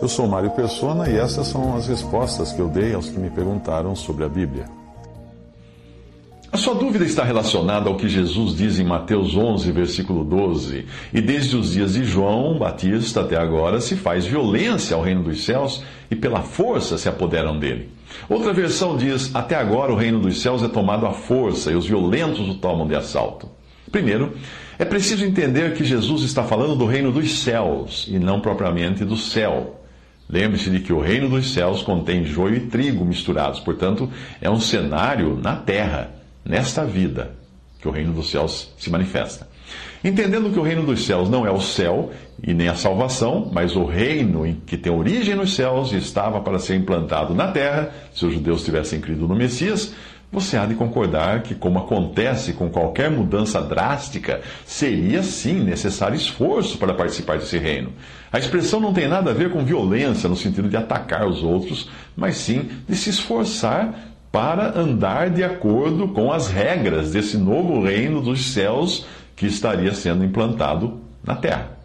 [0.00, 3.30] Eu sou Mário Persona e essas são as respostas que eu dei aos que me
[3.30, 4.66] perguntaram sobre a Bíblia.
[6.52, 10.86] A sua dúvida está relacionada ao que Jesus diz em Mateus 11, versículo 12.
[11.12, 15.44] E desde os dias de João Batista até agora se faz violência ao reino dos
[15.44, 17.90] céus e pela força se apoderam dele.
[18.28, 21.86] Outra versão diz: Até agora o reino dos céus é tomado à força e os
[21.86, 23.48] violentos o tomam de assalto.
[23.90, 24.34] Primeiro,
[24.78, 29.16] é preciso entender que Jesus está falando do reino dos céus e não propriamente do
[29.16, 29.80] céu.
[30.28, 34.60] Lembre-se de que o reino dos céus contém joio e trigo misturados, portanto, é um
[34.60, 36.10] cenário na terra,
[36.44, 37.32] nesta vida,
[37.80, 39.48] que o reino dos céus se manifesta.
[40.02, 43.74] Entendendo que o reino dos céus não é o céu e nem a salvação, mas
[43.74, 47.92] o reino em que tem origem nos céus e estava para ser implantado na terra,
[48.12, 49.94] se os judeus tivessem crido no Messias,
[50.32, 56.78] você há de concordar que, como acontece com qualquer mudança drástica, seria sim necessário esforço
[56.78, 57.92] para participar desse reino.
[58.32, 61.88] A expressão não tem nada a ver com violência, no sentido de atacar os outros,
[62.16, 63.94] mas sim de se esforçar
[64.32, 70.24] para andar de acordo com as regras desse novo reino dos céus que estaria sendo
[70.24, 71.76] implantado na terra.